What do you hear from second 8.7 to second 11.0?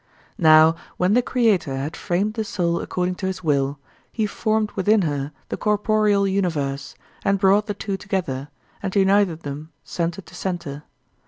and united them centre to centre.